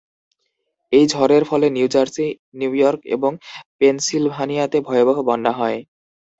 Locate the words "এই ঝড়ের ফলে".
0.93-1.67